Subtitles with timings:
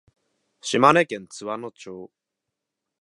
[0.61, 2.09] 島根県津和野町